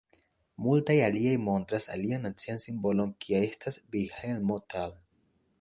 Multaj 0.67 0.95
aliaj 1.07 1.35
montras 1.49 1.87
alian 1.97 2.25
nacian 2.29 2.63
simbolon 2.65 3.15
kia 3.27 3.45
estas 3.51 3.81
Vilhelmo 3.97 4.63
Tell. 4.75 4.99